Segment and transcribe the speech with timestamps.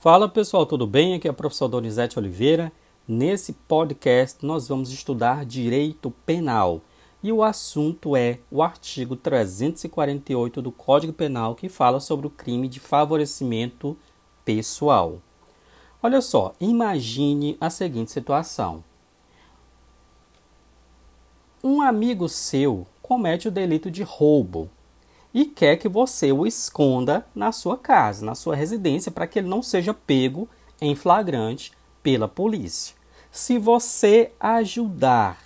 [0.00, 1.14] Fala pessoal, tudo bem?
[1.14, 2.70] Aqui é o professor Donizete Oliveira.
[3.06, 6.80] Nesse podcast nós vamos estudar direito penal
[7.20, 12.68] e o assunto é o artigo 348 do Código Penal que fala sobre o crime
[12.68, 13.96] de favorecimento
[14.44, 15.20] pessoal.
[16.00, 18.84] Olha só, imagine a seguinte situação:
[21.62, 24.70] um amigo seu comete o delito de roubo
[25.32, 29.48] e quer que você o esconda na sua casa, na sua residência, para que ele
[29.48, 30.48] não seja pego
[30.80, 31.72] em flagrante
[32.02, 32.94] pela polícia.
[33.30, 35.38] Se você ajudar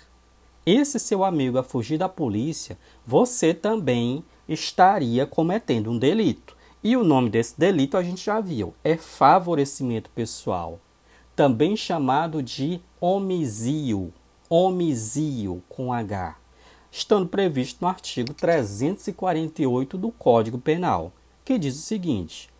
[0.65, 6.55] esse seu amigo a fugir da polícia, você também estaria cometendo um delito.
[6.81, 10.79] E o nome desse delito a gente já viu, é favorecimento pessoal,
[11.35, 14.13] também chamado de homicídio,
[14.49, 16.42] homicídio com H
[16.93, 21.11] estando previsto no artigo 348 do Código Penal,
[21.43, 22.51] que diz o seguinte: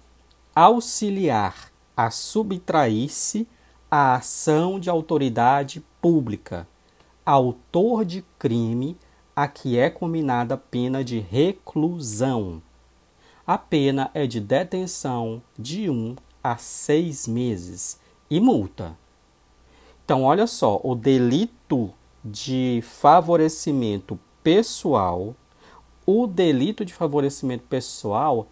[0.56, 3.48] auxiliar a subtrair-se
[3.92, 6.68] a ação de autoridade pública,
[7.24, 8.98] autor de crime
[9.36, 12.60] a que é combinada pena de reclusão.
[13.46, 18.00] A pena é de detenção de um a seis meses
[18.32, 18.98] e multa.
[20.04, 25.34] Então, olha só, o delito de favorecimento pessoal,
[26.06, 28.48] o delito de favorecimento pessoal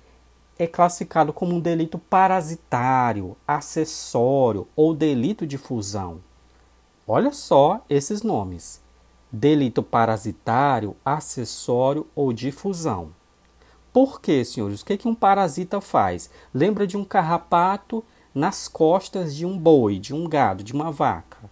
[0.57, 6.19] é classificado como um delito parasitário, acessório ou delito de fusão.
[7.05, 8.81] Olha só esses nomes:
[9.29, 13.09] delito parasitário, acessório ou difusão.
[13.91, 14.81] Por quê, senhores?
[14.81, 16.29] O que, que um parasita faz?
[16.53, 18.01] Lembra de um carrapato
[18.33, 21.50] nas costas de um boi, de um gado, de uma vaca.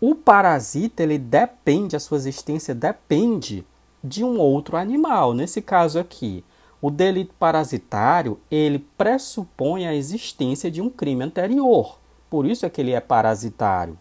[0.00, 3.64] O parasita, ele depende, a sua existência depende
[4.02, 5.34] de um outro animal.
[5.34, 6.44] Nesse caso aqui,
[6.80, 11.98] o delito parasitário, ele pressupõe a existência de um crime anterior.
[12.30, 13.98] Por isso é que ele é parasitário.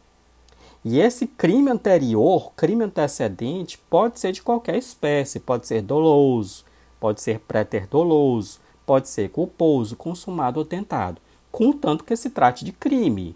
[0.85, 6.63] E esse crime anterior, crime antecedente, pode ser de qualquer espécie, pode ser doloso,
[6.99, 11.19] pode ser préter-doloso, pode ser culposo, consumado ou tentado,
[11.51, 13.35] contanto que se trate de crime.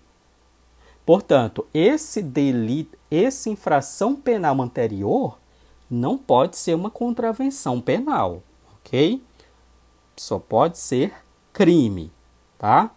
[1.12, 5.38] Portanto, esse delito, essa infração penal anterior
[5.90, 8.42] não pode ser uma contravenção penal,
[8.78, 9.22] ok?
[10.16, 11.14] Só pode ser
[11.52, 12.14] crime,
[12.58, 12.92] tá?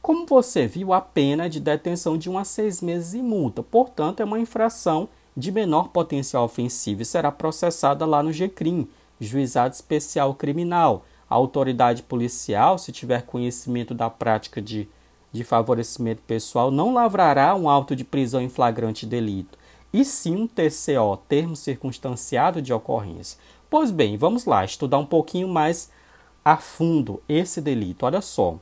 [0.00, 3.62] Como você viu, a pena de detenção de 1 a 6 meses e multa.
[3.62, 5.06] Portanto, é uma infração
[5.36, 8.88] de menor potencial ofensivo e será processada lá no GCRIM,
[9.20, 11.04] Juizado Especial Criminal.
[11.28, 14.88] A autoridade policial, se tiver conhecimento da prática de
[15.32, 19.58] de favorecimento pessoal não lavrará um auto de prisão em flagrante delito,
[19.92, 23.38] e sim um TCO, termo circunstanciado de ocorrência.
[23.70, 25.90] Pois bem, vamos lá estudar um pouquinho mais
[26.44, 28.06] a fundo esse delito.
[28.06, 28.58] Olha só.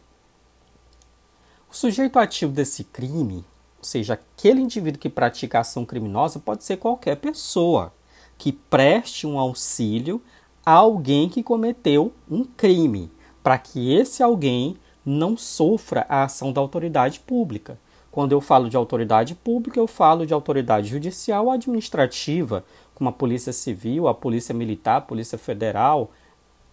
[1.71, 3.44] O sujeito ativo desse crime,
[3.78, 7.93] ou seja, aquele indivíduo que pratica ação criminosa, pode ser qualquer pessoa
[8.38, 10.22] que preste um auxílio
[10.65, 13.10] a alguém que cometeu um crime,
[13.43, 14.76] para que esse alguém
[15.06, 17.78] não sofra a ação da autoridade pública.
[18.11, 23.53] Quando eu falo de autoridade pública, eu falo de autoridade judicial administrativa, como a Polícia
[23.53, 26.11] Civil, a Polícia Militar, a Polícia Federal,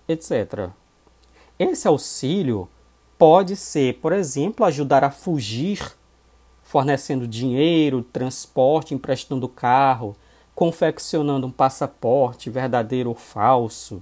[0.08, 0.70] etc.
[1.60, 2.68] Esse auxílio
[3.20, 5.96] pode ser, por exemplo, ajudar a fugir,
[6.64, 10.16] fornecendo dinheiro, transporte, emprestando carro,
[10.56, 14.02] confeccionando um passaporte verdadeiro ou falso,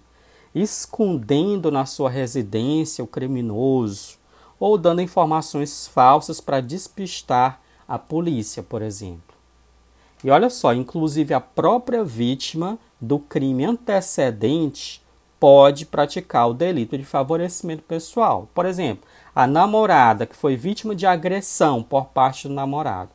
[0.56, 4.21] escondendo na sua residência o criminoso,
[4.62, 9.36] ou dando informações falsas para despistar a polícia, por exemplo.
[10.24, 15.02] E olha só, inclusive a própria vítima do crime antecedente
[15.40, 18.48] pode praticar o delito de favorecimento pessoal.
[18.54, 23.10] Por exemplo, a namorada que foi vítima de agressão por parte do namorado.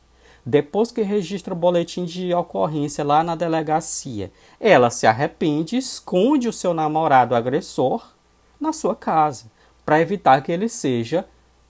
[0.45, 6.49] Depois que registra o boletim de ocorrência lá na delegacia, ela se arrepende e esconde
[6.49, 8.05] o seu namorado agressor
[8.59, 9.45] na sua casa,
[9.85, 11.25] para evitar que ele seja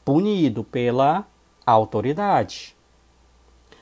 [0.08, 1.28] punido pela
[1.66, 2.74] autoridade.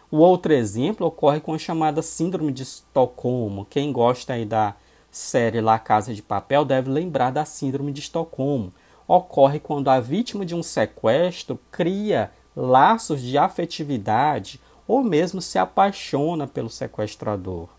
[0.10, 3.64] O outro exemplo ocorre com a chamada Síndrome de Estocolmo.
[3.70, 4.74] Quem gosta aí da
[5.12, 8.74] série La Casa de Papel deve lembrar da Síndrome de Estocolmo.
[9.08, 16.48] Ocorre quando a vítima de um sequestro cria laços de afetividade ou mesmo se apaixona
[16.48, 17.70] pelo sequestrador.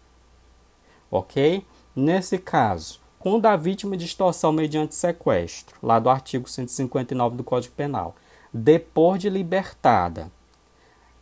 [1.10, 1.66] Ok?
[1.96, 7.74] Nesse caso, quando a vítima de extorsão mediante sequestro, lá do artigo 159 do Código
[7.74, 8.14] Penal,
[8.52, 10.30] depois de libertada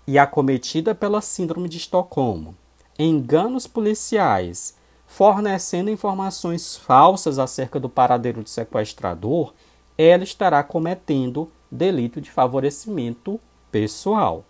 [0.07, 2.55] e acometida pela Síndrome de Estocolmo,
[2.99, 4.77] enganos policiais,
[5.07, 9.53] fornecendo informações falsas acerca do paradeiro do sequestrador,
[9.97, 13.41] ela estará cometendo delito de favorecimento
[13.71, 14.45] pessoal,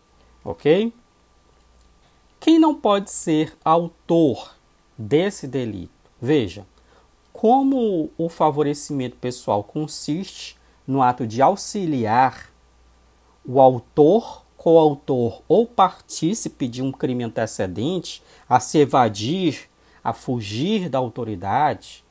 [0.45, 0.93] ok?
[2.41, 4.55] Quem não pode ser autor
[4.99, 5.93] desse delito?
[6.21, 6.67] Veja,
[7.33, 10.57] como o favorecimento pessoal consiste
[10.87, 12.54] no ato de auxiliar
[13.47, 19.69] o autor, coautor ou partícipe de um crime antecedente a se evadir,
[20.03, 22.05] a fugir da autoridade,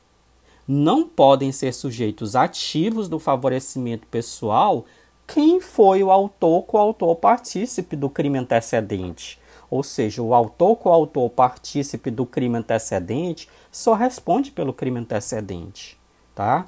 [0.67, 4.85] não podem ser sujeitos ativos do favorecimento pessoal
[5.25, 9.39] quem foi o autor, coautor ou partícipe do crime antecedente.
[9.69, 15.97] Ou seja, o autor, coautor ou partícipe do crime antecedente só responde pelo crime antecedente,
[16.35, 16.67] tá?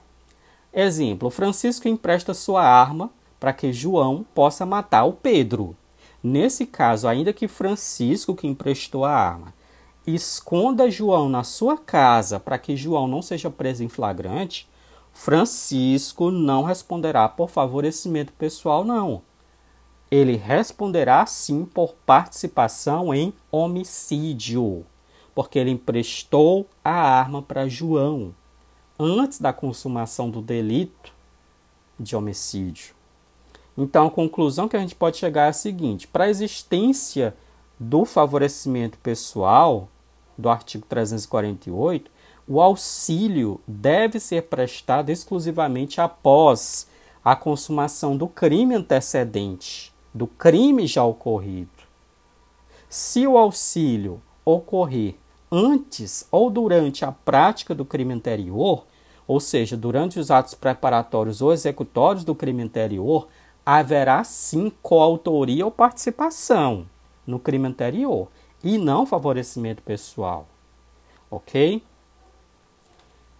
[0.74, 5.76] Exemplo, Francisco empresta sua arma para que João possa matar o Pedro.
[6.24, 9.54] Nesse caso, ainda que Francisco, que emprestou a arma,
[10.08, 14.68] esconda João na sua casa para que João não seja preso em flagrante,
[15.14, 19.22] Francisco não responderá por favorecimento pessoal, não.
[20.10, 24.86] Ele responderá sim por participação em homicídio,
[25.34, 28.34] porque ele emprestou a arma para João
[28.98, 31.14] antes da consumação do delito
[32.00, 32.95] de homicídio.
[33.78, 37.36] Então, a conclusão que a gente pode chegar é a seguinte: para a existência
[37.80, 39.90] do favorecimento pessoal,
[40.38, 42.10] do artigo 348,
[42.48, 46.88] o auxílio deve ser prestado exclusivamente após
[47.24, 51.70] a consumação do crime antecedente, do crime já ocorrido.
[52.88, 55.16] Se o auxílio ocorrer
[55.52, 58.86] antes ou durante a prática do crime anterior,
[59.28, 63.28] ou seja, durante os atos preparatórios ou executórios do crime anterior,
[63.66, 66.86] haverá sim coautoria ou participação
[67.26, 68.28] no crime anterior
[68.64, 70.48] e não favorecimento pessoal.
[71.32, 71.84] Ok?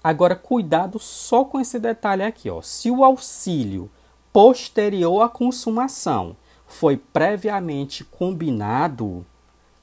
[0.04, 2.50] Agora, cuidado só com esse detalhe aqui.
[2.50, 2.62] Ó.
[2.62, 3.90] Se o auxílio
[4.32, 6.36] posterior à consumação
[6.68, 9.26] foi previamente combinado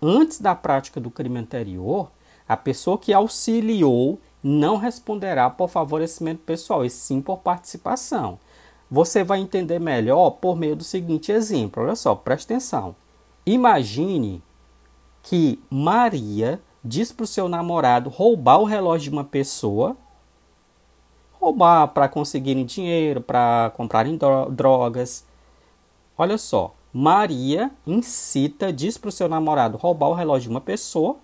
[0.01, 2.11] antes da prática do crime anterior,
[2.49, 8.39] a pessoa que auxiliou não responderá por favorecimento pessoal, e sim por participação.
[8.93, 11.83] Você vai entender melhor por meio do seguinte exemplo.
[11.83, 12.95] Olha só, preste atenção.
[13.47, 14.43] Imagine
[15.23, 19.97] que Maria diz para o seu namorado roubar o relógio de uma pessoa
[21.41, 24.19] roubar para conseguirem dinheiro, para comprarem
[24.51, 25.25] drogas.
[26.19, 31.17] Olha só, Maria incita, diz para o seu namorado roubar o relógio de uma pessoa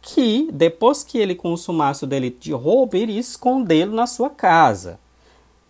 [0.00, 5.00] que, depois que ele consumasse o delito de roubo, iria escondê-lo na sua casa.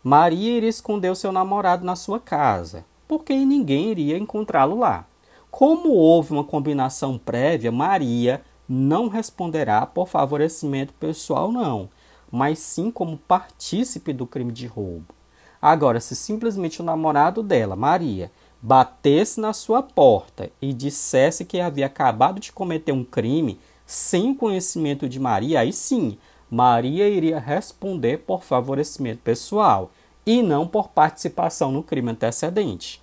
[0.09, 5.05] Maria iria esconder o seu namorado na sua casa, porque ninguém iria encontrá-lo lá.
[5.51, 11.91] Como houve uma combinação prévia, Maria não responderá por favorecimento pessoal, não
[12.31, 15.15] mas sim como partícipe do crime de roubo.
[15.61, 18.31] Agora, se simplesmente o namorado dela, Maria,
[18.63, 25.07] batesse na sua porta e dissesse que havia acabado de cometer um crime sem conhecimento
[25.07, 26.17] de Maria, aí sim,
[26.51, 29.91] Maria iria responder por favorecimento pessoal
[30.29, 33.03] e não por participação no crime antecedente.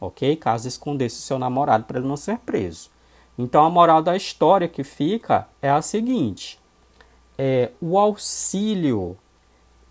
[0.00, 0.34] Ok?
[0.36, 2.88] Caso escondesse seu namorado para ele não ser preso.
[3.38, 6.58] Então a moral da história que fica é a seguinte:
[7.36, 9.18] é, o auxílio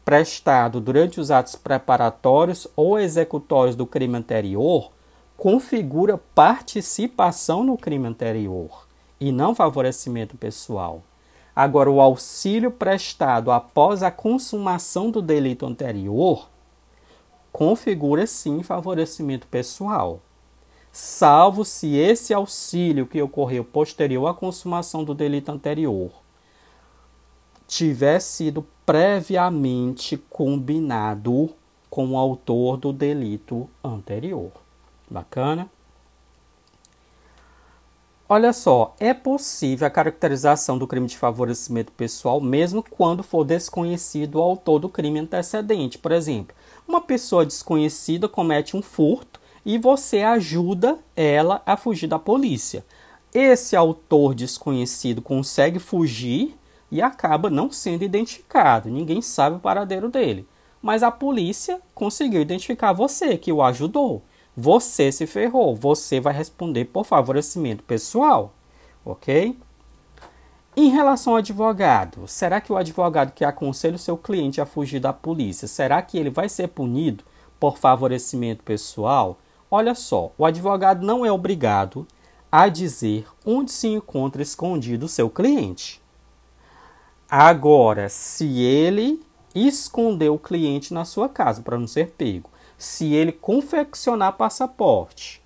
[0.03, 4.91] prestado durante os atos preparatórios ou executórios do crime anterior
[5.37, 8.87] configura participação no crime anterior
[9.19, 11.03] e não favorecimento pessoal.
[11.55, 16.49] Agora, o auxílio prestado após a consumação do delito anterior
[17.51, 20.21] configura sim favorecimento pessoal,
[20.91, 26.11] salvo se esse auxílio que ocorreu posterior à consumação do delito anterior
[27.67, 31.49] tiver sido previamente combinado
[31.89, 34.51] com o autor do delito anterior.
[35.09, 35.69] Bacana?
[38.33, 44.35] Olha só, é possível a caracterização do crime de favorecimento pessoal mesmo quando for desconhecido
[44.35, 45.97] o autor do crime antecedente.
[45.97, 46.55] Por exemplo,
[46.87, 52.85] uma pessoa desconhecida comete um furto e você ajuda ela a fugir da polícia.
[53.33, 56.57] Esse autor desconhecido consegue fugir
[56.89, 58.89] e acaba não sendo identificado.
[58.89, 60.47] Ninguém sabe o paradeiro dele.
[60.81, 64.23] Mas a polícia conseguiu identificar você, que o ajudou.
[64.61, 65.75] Você se ferrou.
[65.75, 68.53] Você vai responder por favorecimento pessoal.
[69.03, 69.57] Ok?
[70.77, 74.99] Em relação ao advogado, será que o advogado que aconselha o seu cliente a fugir
[74.99, 77.23] da polícia, será que ele vai ser punido
[77.59, 79.39] por favorecimento pessoal?
[79.69, 82.07] Olha só, o advogado não é obrigado
[82.51, 85.99] a dizer onde se encontra escondido o seu cliente.
[87.27, 89.21] Agora, se ele
[89.55, 92.50] esconder o cliente na sua casa para não ser pego,
[92.81, 95.39] se ele confeccionar passaporte,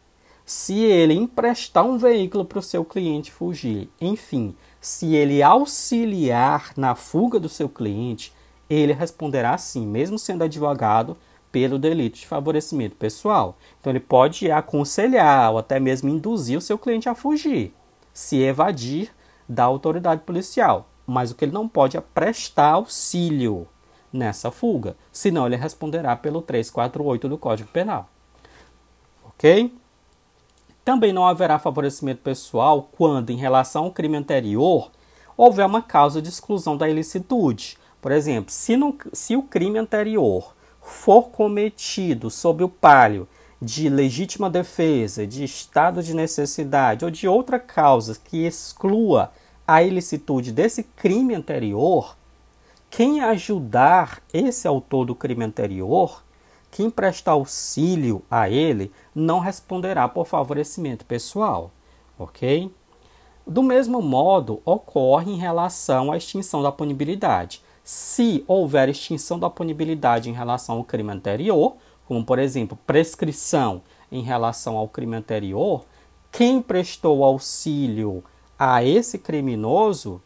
[0.46, 6.96] se ele emprestar um veículo para o seu cliente fugir, enfim, se ele auxiliar na
[6.96, 8.32] fuga do seu cliente,
[8.70, 11.18] ele responderá sim, mesmo sendo advogado,
[11.52, 13.58] pelo delito de favorecimento pessoal.
[13.82, 17.74] Então ele pode aconselhar ou até mesmo induzir o seu cliente a fugir,
[18.14, 19.12] se evadir
[19.48, 20.88] da autoridade policial.
[21.06, 23.68] Mas o que ele não pode é prestar auxílio
[24.16, 28.10] nessa fuga, senão ele responderá pelo 348 do Código Penal.
[29.24, 29.74] OK?
[30.84, 34.92] Também não haverá favorecimento pessoal quando, em relação ao crime anterior,
[35.36, 37.78] houver uma causa de exclusão da ilicitude.
[38.00, 38.74] Por exemplo, se,
[39.12, 43.28] se o crime anterior for cometido sob o palio
[43.60, 49.32] de legítima defesa, de estado de necessidade ou de outra causa que exclua
[49.68, 52.16] a ilicitude desse crime anterior,
[52.96, 56.24] quem ajudar esse autor do crime anterior,
[56.72, 61.72] quem prestar auxílio a ele, não responderá por favorecimento pessoal,
[62.18, 62.74] ok?
[63.46, 67.62] Do mesmo modo, ocorre em relação à extinção da punibilidade.
[67.84, 71.76] Se houver extinção da punibilidade em relação ao crime anterior,
[72.08, 75.84] como por exemplo prescrição em relação ao crime anterior,
[76.32, 78.24] quem prestou auxílio
[78.58, 80.22] a esse criminoso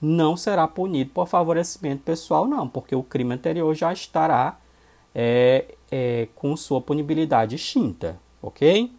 [0.00, 4.58] não será punido por favorecimento pessoal, não, porque o crime anterior já estará
[5.14, 8.92] é, é, com sua punibilidade extinta, ok?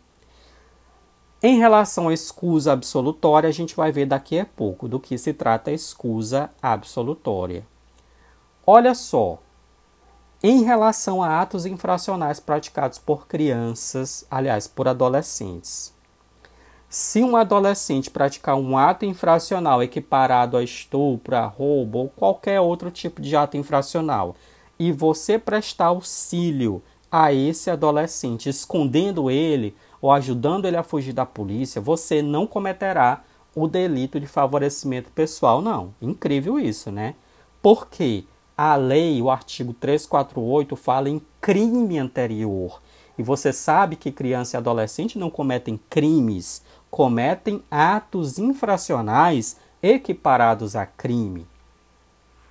[1.44, 5.34] Em relação à escusa absolutória, a gente vai ver daqui a pouco do que se
[5.34, 7.66] trata a escusa absolutória.
[8.66, 9.40] Olha só,
[10.44, 15.94] em relação a atos infracionais praticados por crianças, aliás, por adolescentes.
[16.94, 22.92] Se um adolescente praticar um ato infracional equiparado a estupro, a roubo ou qualquer outro
[22.92, 24.36] tipo de ato infracional,
[24.78, 31.26] e você prestar auxílio a esse adolescente, escondendo ele ou ajudando ele a fugir da
[31.26, 33.24] polícia, você não cometerá
[33.56, 35.94] o delito de favorecimento pessoal, não.
[36.02, 37.16] Incrível isso, né?
[37.62, 38.26] Porque
[38.58, 42.82] a lei, o artigo 348, fala em crime anterior.
[43.18, 50.86] E você sabe que criança e adolescente não cometem crimes, cometem atos infracionais equiparados a
[50.86, 51.48] crime.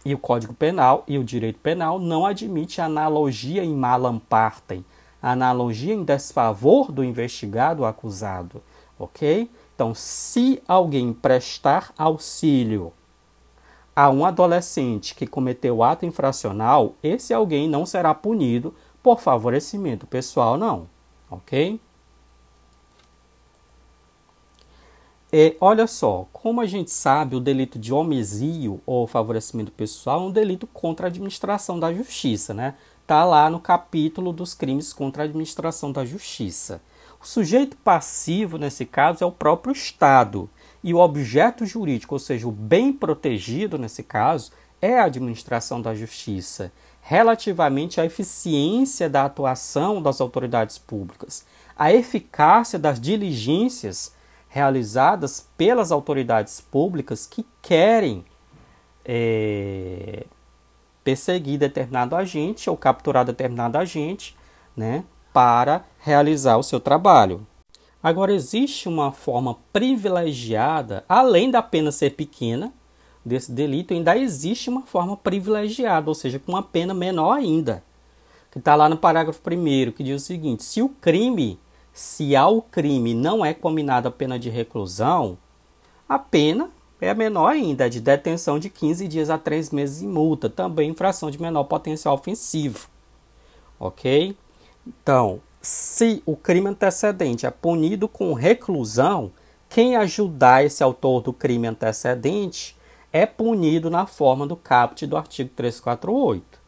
[0.02, 4.82] E o Código Penal e o direito penal não admite analogia em malam partem,
[5.22, 8.62] analogia em desfavor do investigado ou acusado,
[8.98, 9.50] ok?
[9.74, 12.94] Então, se alguém prestar auxílio
[13.94, 20.56] a um adolescente que cometeu ato infracional, esse alguém não será punido por favorecimento pessoal,
[20.56, 20.86] não,
[21.30, 21.78] ok?
[25.32, 30.26] É, olha só, como a gente sabe, o delito de homicídio ou favorecimento pessoal é
[30.26, 32.74] um delito contra a administração da justiça, né?
[33.02, 36.82] Está lá no capítulo dos crimes contra a administração da justiça.
[37.22, 40.50] O sujeito passivo, nesse caso, é o próprio Estado.
[40.82, 44.50] E o objeto jurídico, ou seja, o bem protegido, nesse caso,
[44.82, 46.72] é a administração da justiça,
[47.02, 51.44] relativamente à eficiência da atuação das autoridades públicas,
[51.76, 54.12] a eficácia das diligências
[54.50, 58.24] realizadas pelas autoridades públicas que querem
[59.04, 60.26] é,
[61.02, 64.36] perseguir determinado agente ou capturar determinado agente,
[64.76, 67.46] né, para realizar o seu trabalho.
[68.02, 72.72] Agora existe uma forma privilegiada, além da pena ser pequena
[73.24, 77.84] desse delito, ainda existe uma forma privilegiada, ou seja, com uma pena menor ainda,
[78.50, 81.58] que está lá no parágrafo 1 que diz o seguinte: se o crime,
[81.92, 85.36] se ao crime não é combinada a pena de reclusão,
[86.08, 86.70] a pena
[87.00, 90.90] é menor ainda, é de detenção de 15 dias a 3 meses e multa, também
[90.90, 92.88] infração de menor potencial ofensivo.
[93.78, 94.36] Ok?
[94.86, 99.30] Então, se o crime antecedente é punido com reclusão,
[99.68, 102.76] quem ajudar esse autor do crime antecedente
[103.12, 106.58] é punido na forma do caput do artigo 348.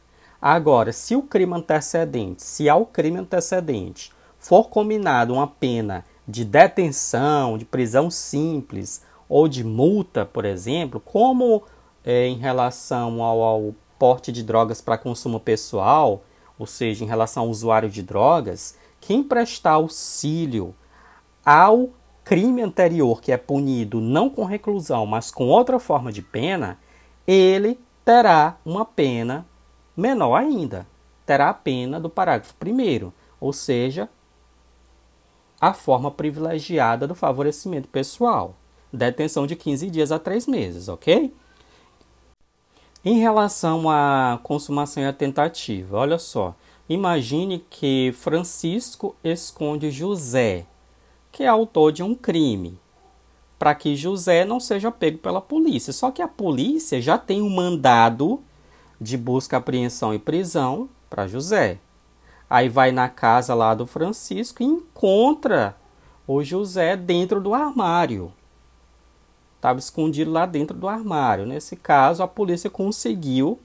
[0.40, 4.12] Agora, se o crime antecedente, se ao crime antecedente
[4.42, 11.62] for combinado uma pena de detenção, de prisão simples ou de multa, por exemplo, como
[12.04, 16.24] é, em relação ao, ao porte de drogas para consumo pessoal,
[16.58, 20.74] ou seja, em relação ao usuário de drogas, quem prestar auxílio
[21.46, 21.90] ao
[22.24, 26.78] crime anterior que é punido não com reclusão, mas com outra forma de pena,
[27.26, 29.46] ele terá uma pena
[29.96, 30.84] menor ainda.
[31.24, 34.08] Terá a pena do parágrafo 1, ou seja,
[35.62, 38.56] a forma privilegiada do favorecimento pessoal
[38.92, 41.32] detenção de 15 dias a 3 meses, ok?
[43.02, 46.54] Em relação à consumação e à tentativa, olha só,
[46.88, 50.66] Imagine que Francisco esconde José,
[51.30, 52.78] que é autor de um crime,
[53.58, 55.92] para que José não seja pego pela polícia.
[55.92, 58.42] Só que a polícia já tem um mandado
[59.00, 61.78] de busca, apreensão e prisão para José.
[62.52, 65.74] Aí vai na casa lá do Francisco e encontra
[66.26, 68.30] o José dentro do armário.
[69.56, 71.46] Estava escondido lá dentro do armário.
[71.46, 73.58] Nesse caso, a polícia conseguiu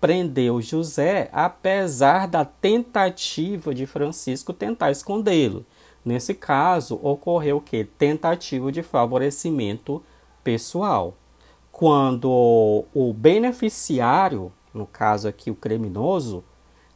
[0.00, 5.66] prender o José, apesar da tentativa de Francisco tentar escondê-lo.
[6.02, 7.84] Nesse caso, ocorreu o que?
[7.84, 10.02] Tentativa de favorecimento
[10.42, 11.14] pessoal.
[11.70, 16.42] Quando o beneficiário, no caso aqui o criminoso,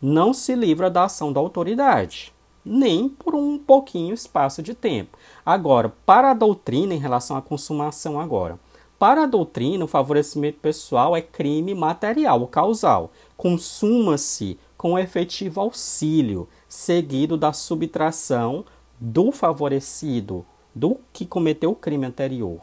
[0.07, 2.31] não se livra da ação da autoridade,
[2.63, 5.17] nem por um pouquinho espaço de tempo.
[5.47, 8.59] Agora, para a doutrina em relação à consumação agora,
[8.99, 13.11] para a doutrina, o favorecimento pessoal é crime material causal.
[13.35, 18.63] Consuma-se com efetivo auxílio, seguido da subtração
[19.01, 20.45] do favorecido,
[20.75, 22.61] do que cometeu o crime anterior.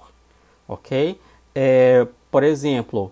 [0.67, 1.19] Ok?
[1.55, 3.11] É, por exemplo,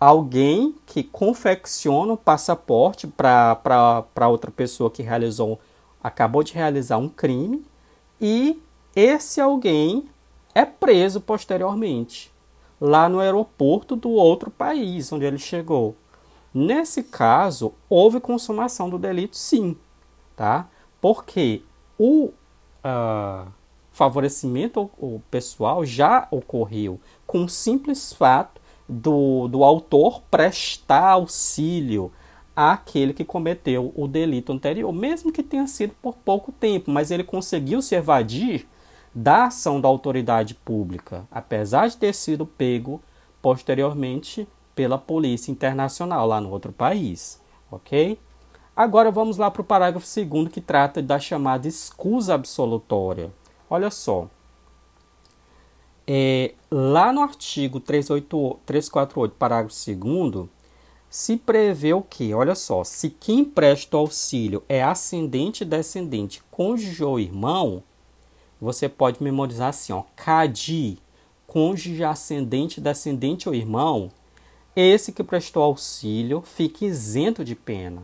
[0.00, 5.60] alguém que confecciona um passaporte para outra pessoa que realizou,
[6.02, 7.62] acabou de realizar um crime
[8.18, 8.60] e
[8.96, 10.08] esse alguém
[10.54, 12.32] é preso posteriormente
[12.80, 15.94] lá no aeroporto do outro país onde ele chegou.
[16.52, 19.76] Nesse caso, houve consumação do delito, sim,
[20.34, 20.66] tá?
[21.00, 21.62] Porque
[21.98, 22.30] o
[22.82, 23.46] uh,
[23.92, 24.90] favorecimento
[25.30, 28.59] pessoal já ocorreu com o simples fato
[28.90, 32.12] do, do autor prestar auxílio
[32.54, 37.22] àquele que cometeu o delito anterior, mesmo que tenha sido por pouco tempo, mas ele
[37.22, 38.66] conseguiu se evadir
[39.14, 43.00] da ação da autoridade pública, apesar de ter sido pego
[43.40, 48.18] posteriormente pela Polícia Internacional lá no outro país, ok?
[48.74, 53.30] Agora vamos lá para o parágrafo 2 que trata da chamada escusa absolutória.
[53.68, 54.28] Olha só.
[56.12, 60.48] É, lá no artigo 388, 348, parágrafo 2,
[61.08, 62.34] se prevê o que?
[62.34, 67.80] Olha só, se quem presta auxílio é ascendente, descendente, cônjuge ou irmão,
[68.60, 70.98] você pode memorizar assim, ó, CADI,
[71.46, 74.10] cônjuge, ascendente, descendente ou irmão,
[74.74, 78.02] esse que prestou auxílio fica isento de pena.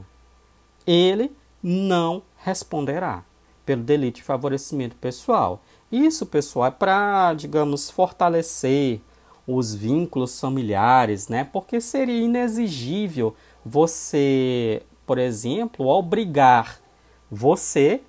[0.87, 3.25] Ele não responderá
[3.64, 5.61] pelo delito de favorecimento pessoal.
[5.90, 9.01] Isso, pessoal, é para, digamos, fortalecer
[9.46, 11.44] os vínculos familiares, né?
[11.44, 16.81] Porque seria inexigível você, por exemplo, obrigar
[17.31, 18.01] você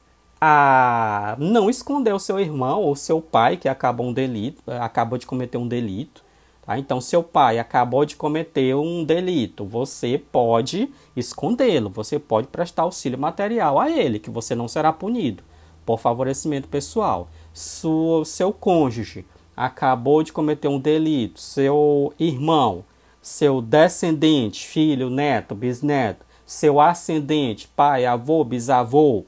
[0.41, 5.25] a não esconder o seu irmão ou seu pai que acabou um delito, acabou de
[5.25, 6.23] cometer um delito.
[6.63, 6.77] Tá?
[6.77, 13.17] Então, seu pai acabou de cometer um delito, você pode escondê-lo, você pode prestar auxílio
[13.17, 15.43] material a ele, que você não será punido
[15.85, 22.85] por favorecimento pessoal sua, seu cônjuge acabou de cometer um delito, seu irmão,
[23.19, 29.25] seu descendente, filho, neto, bisneto, seu ascendente, pai, avô, bisavô,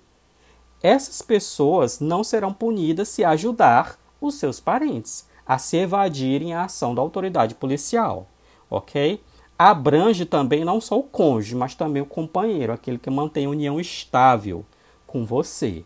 [0.82, 6.94] essas pessoas não serão punidas se ajudar os seus parentes a se evadirem a ação
[6.94, 8.28] da autoridade policial,
[8.70, 9.22] ok?
[9.58, 14.64] Abrange também não só o cônjuge, mas também o companheiro, aquele que mantém união estável
[15.08, 15.84] com você,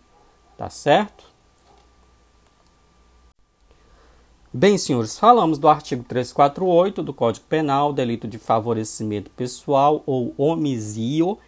[0.58, 1.33] tá certo?
[4.56, 11.40] Bem, senhores, falamos do artigo 348 do Código Penal, delito de favorecimento pessoal ou homicídio,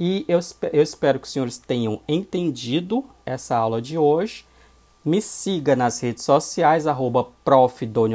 [0.00, 0.40] e eu,
[0.72, 4.46] eu espero que os senhores tenham entendido essa aula de hoje.
[5.04, 7.28] Me siga nas redes sociais, arroba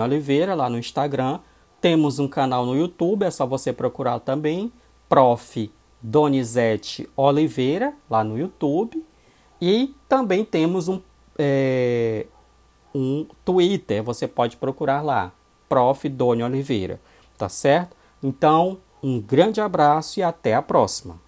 [0.02, 1.40] Oliveira, lá no Instagram.
[1.80, 4.72] Temos um canal no YouTube, é só você procurar também,
[5.08, 5.72] Prof.
[6.02, 9.06] Donizete Oliveira, lá no YouTube.
[9.62, 11.00] E também temos um,
[11.38, 12.26] é,
[12.94, 15.32] um Twitter, você pode procurar lá,
[15.70, 16.08] Prof.
[16.10, 17.00] Doni Oliveira,
[17.38, 17.96] tá certo?
[18.22, 21.20] Então, um grande abraço e até a próxima.